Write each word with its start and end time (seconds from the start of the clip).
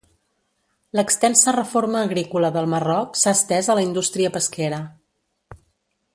L'extensa 0.99 1.53
reforma 1.55 2.01
agrícola 2.07 2.51
del 2.57 2.71
Marroc 2.73 3.19
s'ha 3.25 3.35
estès 3.41 3.69
a 3.69 3.77
la 3.81 3.85
indústria 3.91 4.33
pesquera. 4.39 4.81